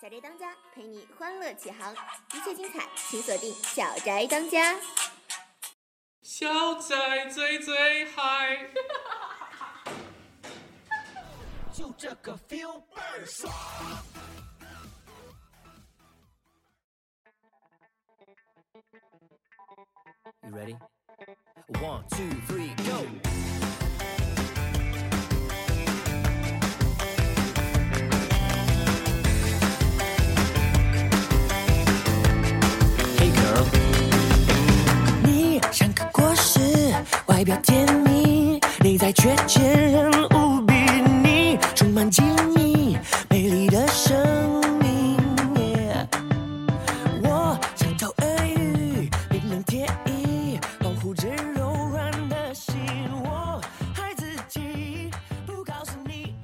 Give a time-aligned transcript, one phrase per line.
[0.00, 1.94] 小宅当家陪你欢乐起航，
[2.32, 4.72] 一切精彩请锁定《小宅当家》。
[6.22, 8.70] 小宅最最嗨，
[11.72, 13.52] 就这个 feel 倍儿爽。
[20.42, 20.78] You ready?
[21.82, 23.59] One, two, three, go!
[39.00, 40.74] 在却坚韧无比。
[41.24, 42.20] 你充满机
[42.54, 42.98] 密，
[43.30, 45.16] 美丽的生命。
[45.54, 46.06] Yeah
[47.22, 52.76] 我像头耳语，冰冷贴衣，保护着柔软的心。
[53.24, 53.58] 我
[53.94, 55.10] 害自己，
[55.46, 56.34] 不告诉你。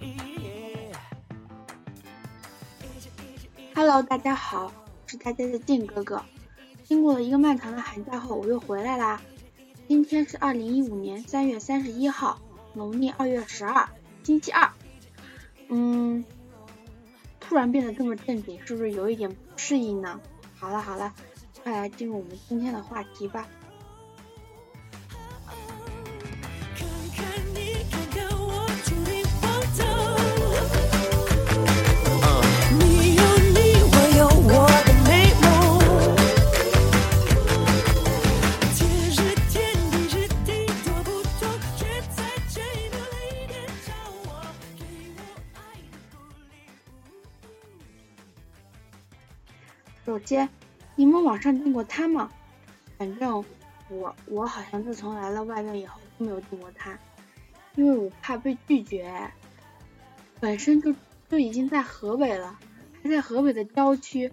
[3.75, 6.23] Hello，大家好，我是大家的静哥哥。
[6.85, 9.21] 经过了一个漫长的寒假后，我又回来啦。
[9.89, 12.41] 今天是二零一五年三月三十一号，
[12.75, 13.89] 农历二月十二，
[14.25, 14.73] 星期二。
[15.69, 16.25] 嗯，
[17.39, 20.21] 突然变得这么正经，是不是有一点不适应呢？
[20.57, 21.15] 好了好了，
[21.63, 23.47] 快来进入我们今天的话题吧。
[50.27, 50.49] 首先，
[50.97, 52.29] 你们网上订过餐吗？
[52.99, 53.45] 反正
[53.89, 56.99] 我我好像自从来了外面以后都没有订过餐，
[57.77, 59.31] 因为我怕被拒绝。
[60.41, 60.93] 本身就
[61.29, 62.59] 就已经在河北了，
[63.05, 64.33] 还在河北的郊区，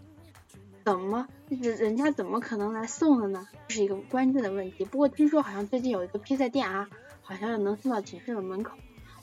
[0.84, 3.48] 怎么人人家怎么可能来送的呢？
[3.68, 4.84] 这是一个关键的问题。
[4.86, 6.90] 不过听说好像最近有一个披萨店啊，
[7.22, 8.76] 好像能送到寝室的门口。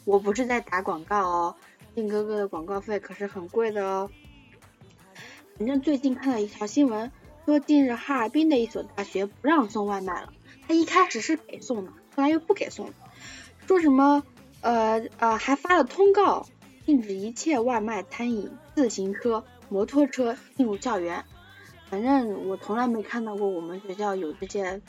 [0.04, 1.56] 我不是在打广告哦，
[1.96, 4.08] 靖哥哥的广告费可是很贵的哦。
[5.60, 7.12] 反正最近看到一条新闻，
[7.44, 10.32] 说近日哈尔滨的一所大学不让送外卖了。
[10.66, 12.94] 他一开始是给送的，后来又不给送了，
[13.66, 14.22] 说什么
[14.62, 16.46] 呃呃还发了通告，
[16.86, 21.26] 禁止一切外卖、餐饮、自行车、摩托车进入校园。
[21.90, 24.80] 反正我从来没看到过我们学校有这些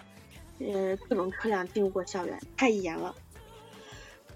[0.59, 3.13] 呃各种车辆进入过校园，太严了。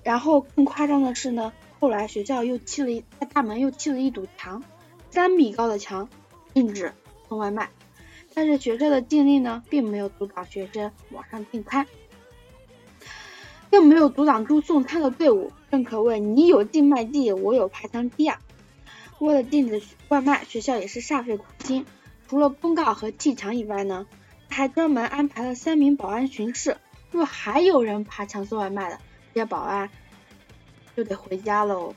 [0.04, 4.62] 然后更夸张的是呢，后来学校又砌了一在大门又砌了一堵墙，
[5.12, 6.10] 三米高的墙，
[6.56, 6.92] 禁止
[7.30, 7.70] 送外卖。
[8.34, 11.86] 但是学校的禁令呢，并没有阻挡学生网上订餐，
[13.70, 18.42] 更没有阻挡住送餐的队伍，正可谓你有禁卖地，我有爬墙梯啊！
[19.20, 21.86] 为了禁止外卖，学校也是煞费苦心，
[22.28, 24.08] 除了公告和砌墙以外呢，
[24.50, 26.78] 还专门安排了三名保安巡视。
[27.12, 29.00] 若还有人爬墙送外卖的，
[29.34, 29.90] 这些保安
[30.98, 31.96] 就得回家喽。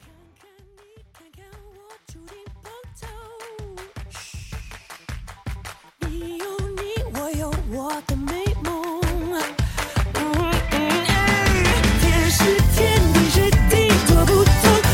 [7.70, 8.32] 我的美
[8.64, 8.98] 梦。
[9.02, 9.34] 嗯
[10.14, 10.56] 嗯哎
[12.00, 12.42] 天是
[12.74, 14.52] 天，地是地，多不同，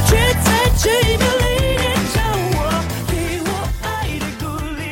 [0.09, 0.47] 却在
[0.77, 1.43] 这一秒里
[1.79, 2.19] 点着
[2.51, 2.59] 我，
[3.07, 3.15] 给
[3.47, 3.49] 我
[3.85, 3.87] 爱
[4.19, 4.45] 的鼓
[4.77, 4.83] 励。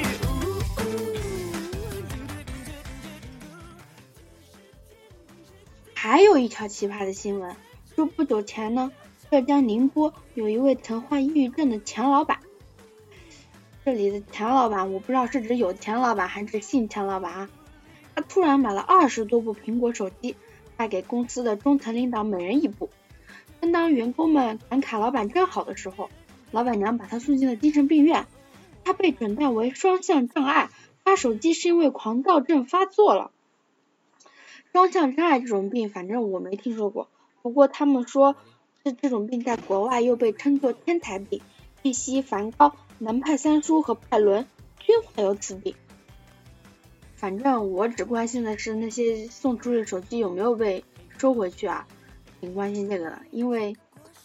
[5.92, 7.56] 还有一条奇葩的新闻，
[7.96, 8.92] 说不久前呢，
[9.28, 12.38] 浙江宁波有一位曾患抑郁症的钱老板。
[13.84, 17.50] 这里的钱老板，我不知道是指有钱老板还是姓钱老板啊。
[18.14, 20.36] 他突然买了二十多部苹果手机，
[20.76, 22.90] 卖给公司的中层领导每人一部。
[23.60, 26.10] 正当员工们感慨老板真好的时候，
[26.50, 28.26] 老板娘把他送进了精神病院。
[28.84, 30.68] 他被诊断为双向障碍，
[31.04, 33.30] 发手机是因为狂躁症发作了。
[34.72, 37.08] 双向障碍这种病，反正我没听说过。
[37.42, 38.34] 不过他们说，
[38.82, 41.40] 这这种病在国外又被称作天才病，
[41.82, 44.46] 碧溪、梵高、南派三叔和拜伦
[44.80, 45.76] 均患有此病。
[47.22, 50.84] 反正我只关心的是那些送出去的手机有没有被
[51.18, 51.86] 收回去啊，
[52.40, 53.76] 挺关心这个的，因为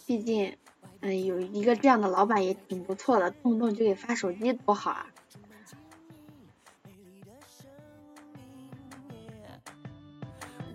[0.04, 0.56] 毕竟，
[0.98, 5.06] 嗯，有一个这样的老板也挺不错的，动不动就给发手机多好啊。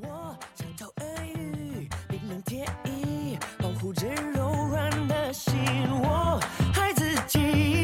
[0.03, 5.53] 我像头耳语，冰冷贴衣，保护着柔软的心。
[5.89, 6.39] 我
[6.73, 7.82] 害自己，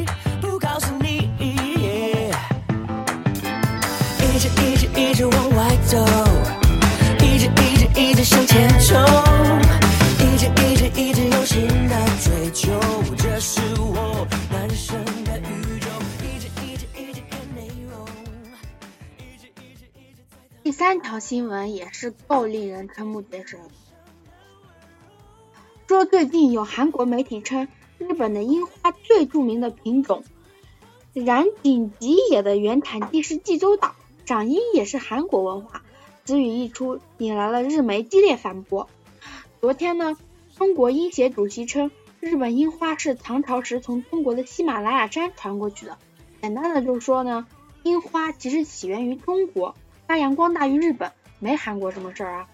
[21.01, 23.57] 这条新闻也是够令人瞠目结舌，
[25.87, 30.25] 说最近有韩国媒体称，日本的樱花最著名的品种
[31.13, 35.83] 染井吉野的原产地是济州岛，赏樱也是韩国文化。
[36.25, 38.89] 此语一出，引来了日媒激烈反驳。
[39.61, 40.17] 昨天呢，
[40.57, 45.97] 中国樱协主席称，日本樱花是唐朝时从中国的喜马拉雅山传过去的。
[46.41, 47.47] 简单的就说呢，
[47.83, 49.75] 樱花其实起源于中国，
[50.09, 52.49] 发扬光大于日本，没韩国什么事儿啊。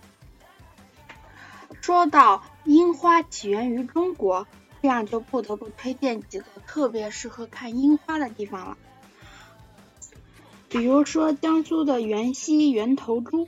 [1.79, 4.45] 说到樱花起源于中国，
[4.81, 8.77] 这样就不得不推荐几个特别适合看樱花的地方了。
[10.67, 13.47] 比如说江苏的源溪源头渚。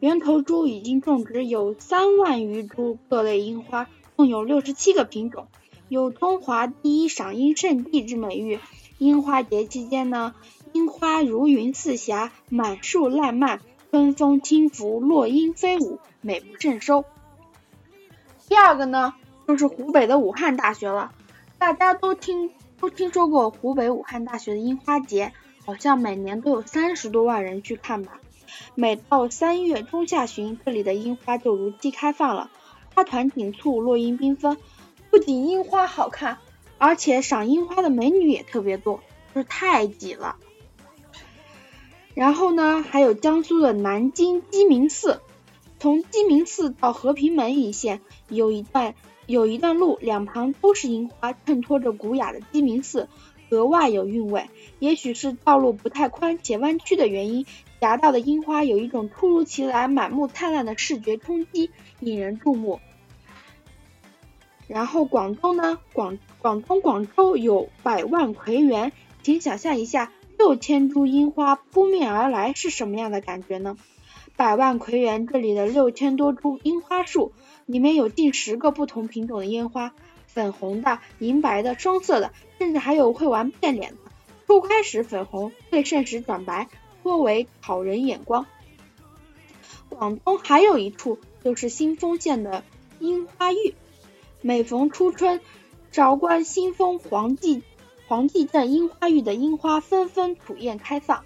[0.00, 5.48] 源头渚已经种植有三万余株各类樱花，共有六十七个品种，
[5.88, 8.60] 有“中华第一赏樱圣地”之美誉。
[8.98, 10.34] 樱花节期间呢，
[10.76, 17.06] 樱花如云似霞，满树烂漫，春风轻拂，落英飞舞，美不胜收。
[18.46, 19.14] 第二个呢，
[19.48, 21.12] 就是湖北的武汉大学了，
[21.56, 25.32] 大家都听都听说过湖北武汉大学的樱花节，
[25.64, 28.20] 好像每年都有三十多万人去看吧。
[28.74, 32.50] 每到三月中下旬，这里的樱花就如期开放了，
[32.94, 34.58] 花团锦簇，落英缤纷。
[35.10, 36.36] 不仅樱花好看，
[36.76, 39.00] 而且赏樱花的美女也特别多，
[39.34, 40.36] 就是太挤了。
[42.16, 45.20] 然后呢，还有江苏的南京鸡鸣寺，
[45.78, 48.94] 从鸡鸣寺到和平门一线有一段
[49.26, 53.10] 有一段路，两旁都是樱花，衬托着古雅的鸡鸣寺，
[53.50, 54.48] 格外有韵味。
[54.78, 57.44] 也许是道路不太宽且弯曲的原因。
[57.82, 61.70] 夹道的樱花有一种突如其来、满目灿烂的视觉冲击，
[62.00, 62.80] 引人注目。
[64.66, 68.92] 然后广东呢，广广东广州有百万葵园，
[69.22, 73.76] 请想象一下，六千株樱花扑面而来是什么样的感觉呢？
[74.36, 77.32] 百万葵园这里的六千多株樱花树，
[77.64, 79.94] 里面有近十个不同品种的烟花，
[80.26, 83.98] 粉红的、银白的、双色的，甚至还有会玩变脸的，
[84.46, 86.68] 初开时粉红，最盛时转白。
[87.02, 88.46] 颇为讨人眼光。
[89.88, 92.64] 广东还有一处就是新丰县的
[92.98, 93.76] 樱花峪，
[94.40, 95.40] 每逢初春，
[95.92, 97.62] 韶关新丰黄继
[98.08, 101.24] 黄帝镇樱花峪的樱花纷纷吐艳开放。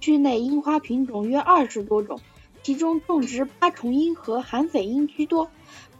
[0.00, 2.20] 区内樱花品种约二十多种，
[2.62, 5.50] 其中种植八重樱和寒绯樱居多。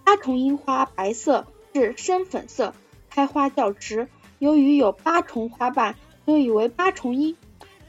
[0.04, 2.74] 八重樱花白色至深粉色，
[3.08, 4.08] 开花较迟，
[4.38, 5.94] 由于有八重花瓣，
[6.24, 7.36] 所以为八重樱。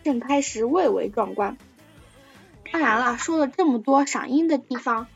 [0.03, 1.57] 盛开时蔚为壮观。
[2.71, 5.07] 当然了，说了这么多赏樱的地方，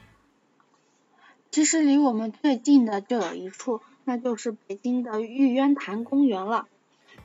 [1.50, 6.68] 其实离我们最近的就有一处，那就是北京的玉渊潭公园了。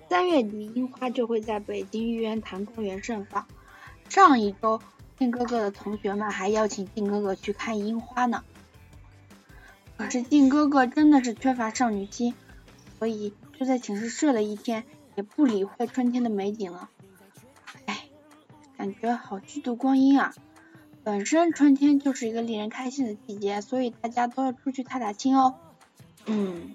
[0.08, 3.46] 三月底，樱花就会在北京玉渊潭公园盛放。
[4.08, 4.80] 上一周，
[5.18, 8.44] 靖哥哥的同学们还邀请靖哥哥去看樱花呢。
[9.96, 12.34] 可是靖哥哥真的是缺乏少女心，
[12.98, 14.84] 所以就在寝室睡了一天，
[15.16, 16.88] 也不理会春天的美景了。
[17.86, 18.08] 哎
[18.76, 20.34] 感觉好虚度光阴啊！
[21.02, 25.54] 本身春天就是一个令人开心的季节，所以大家都要出去踏踏青哦。
[26.26, 26.74] 嗯，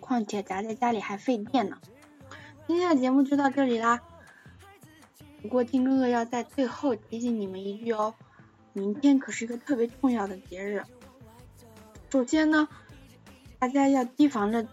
[0.00, 1.78] 况且宅在家里还费电呢。
[2.66, 4.00] 今天的节目就到这里啦。
[5.42, 8.14] 不过金哥哥要在最后提醒你们一句哦，
[8.72, 10.84] 明天可是一个特别重要的节日。
[12.10, 12.68] 首先呢，
[13.58, 14.66] 大家要提防着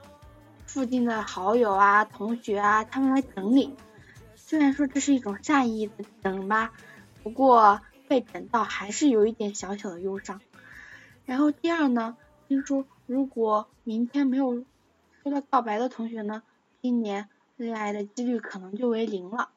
[0.67, 3.74] 附近的好友啊、同学啊，他们来整理。
[4.36, 6.72] 虽然说这是一种善意的整吧，
[7.24, 10.39] 不过被整到还是有一点小小的忧伤。
[11.25, 12.17] 然后第二呢，
[12.48, 14.63] 听说如果明天没有
[15.24, 16.43] 收到告白的同学呢，
[16.81, 17.27] 今年
[17.60, 19.50] 恋爱的几率可能就为零了。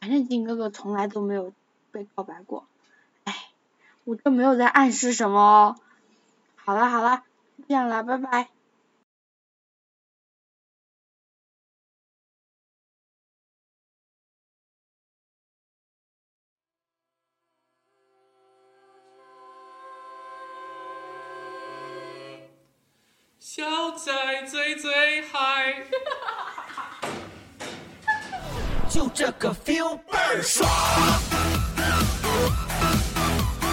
[0.00, 1.52] 反正金哥哥从来都没有
[1.92, 2.66] 被告白过，
[3.24, 3.50] 哎，
[4.04, 5.76] 我这没有在暗示什么哦。
[6.56, 7.24] 好了好了，
[7.68, 8.48] 这样了，拜拜。
[23.38, 25.84] 小仔最最嗨，
[28.92, 30.68] 就这个 feel 倍儿爽，
[31.76, 31.82] 倍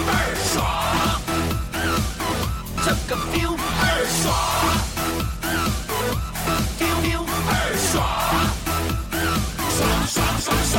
[0.07, 0.65] 儿爽，
[2.85, 4.33] 这个 feel 倍儿爽
[6.79, 7.99] ，feel feel 倍儿爽，
[9.77, 10.73] 爽爽爽爽。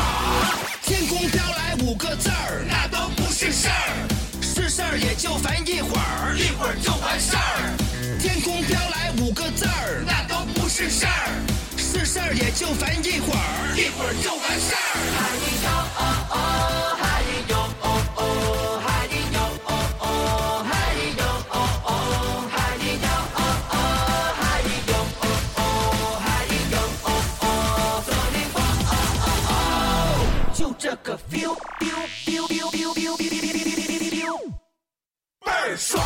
[0.85, 4.09] 天空飘来五个字儿，那都不是事儿，
[4.41, 7.77] 是事儿也就烦一会儿，一会儿就完事儿。
[8.19, 11.29] 天空飘来五个字儿，那都不是事儿，
[12.35, 14.79] 也就烦一会儿，一会儿就完事儿。
[15.17, 15.19] 嗨
[15.65, 15.69] 哟
[15.99, 16.35] 哦哦，
[17.01, 17.03] 嗨
[17.49, 17.85] 哟哦
[18.17, 18.23] 哦，
[18.85, 18.89] 嗨
[19.33, 20.05] 哟哦哦，
[20.65, 20.73] 嗨
[21.19, 21.21] 哟
[21.51, 21.93] 哦哦，
[22.51, 22.89] 嗨哟
[23.35, 23.39] 哦
[23.73, 23.75] 哦，
[24.39, 24.41] 嗨
[24.87, 25.25] 哟哦
[25.59, 25.63] 哦，
[26.23, 26.27] 嗨
[26.71, 27.09] 哟哦
[29.51, 31.55] 哦，就这个 feel，
[35.45, 36.01] 倍儿爽。